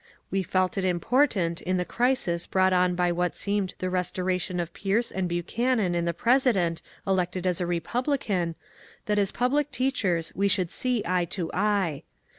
We 0.31 0.41
felt 0.41 0.79
it 0.79 0.83
important 0.83 1.61
in 1.61 1.77
the 1.77 1.85
crisis 1.85 2.47
brought 2.47 2.73
on 2.73 2.95
by 2.95 3.11
what 3.11 3.37
seemed 3.37 3.75
the 3.77 3.87
restoration 3.87 4.59
of 4.59 4.73
Pierce 4.73 5.11
and 5.11 5.29
Buchanan 5.29 5.93
in 5.93 6.05
the 6.05 6.11
President 6.15 6.81
elected 7.05 7.45
as 7.45 7.61
a 7.61 7.67
Republican, 7.67 8.55
that 9.05 9.19
as 9.19 9.31
public 9.31 9.69
teachers 9.69 10.33
we 10.33 10.47
should 10.47 10.71
see 10.71 11.03
eye 11.05 11.25
to 11.25 11.51
eye. 11.53 12.01